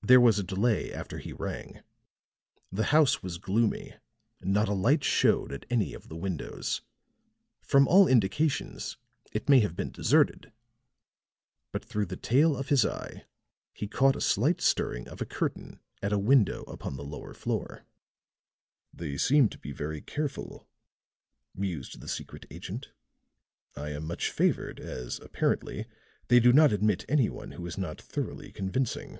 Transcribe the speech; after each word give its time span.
There 0.00 0.22
was 0.22 0.38
a 0.38 0.42
delay 0.42 0.90
after 0.90 1.18
he 1.18 1.34
rang; 1.34 1.82
the 2.72 2.84
house 2.96 3.22
was 3.22 3.36
gloomy; 3.36 3.94
not 4.40 4.66
a 4.66 4.72
light 4.72 5.04
showed 5.04 5.52
at 5.52 5.66
any 5.68 5.92
of 5.92 6.08
the 6.08 6.16
windows; 6.16 6.80
from 7.60 7.86
all 7.86 8.08
indications 8.08 8.96
it 9.32 9.50
may 9.50 9.60
have 9.60 9.76
been 9.76 9.90
deserted. 9.90 10.50
But 11.72 11.84
through 11.84 12.06
the 12.06 12.16
tail 12.16 12.56
of 12.56 12.70
his 12.70 12.86
eye 12.86 13.26
he 13.74 13.86
caught 13.86 14.16
a 14.16 14.22
slight 14.22 14.62
stirring 14.62 15.06
of 15.08 15.20
a 15.20 15.26
curtain 15.26 15.78
at 16.00 16.14
a 16.14 16.18
window 16.18 16.62
upon 16.62 16.96
the 16.96 17.04
lower 17.04 17.34
floor. 17.34 17.84
"They 18.94 19.18
seem 19.18 19.50
to 19.50 19.58
be 19.58 19.72
very 19.72 20.00
careful," 20.00 20.66
mused 21.54 22.00
the 22.00 22.08
secret 22.08 22.46
agent. 22.50 22.92
"I 23.76 23.90
am 23.90 24.06
much 24.06 24.30
favored, 24.30 24.80
as, 24.80 25.20
apparently, 25.20 25.84
they 26.28 26.40
do 26.40 26.54
not 26.54 26.72
admit 26.72 27.04
any 27.10 27.28
one 27.28 27.50
who 27.50 27.66
is 27.66 27.76
not 27.76 28.00
thoroughly 28.00 28.50
convincing." 28.52 29.18